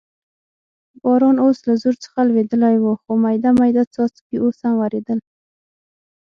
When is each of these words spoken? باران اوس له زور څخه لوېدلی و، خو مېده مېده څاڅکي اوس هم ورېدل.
باران 1.03 1.37
اوس 1.45 1.57
له 1.67 1.73
زور 1.81 1.95
څخه 2.03 2.19
لوېدلی 2.29 2.75
و، 2.79 2.85
خو 3.01 3.11
مېده 3.23 3.51
مېده 3.59 3.83
څاڅکي 3.93 4.35
اوس 4.43 4.57
هم 4.63 4.73
ورېدل. 4.81 5.19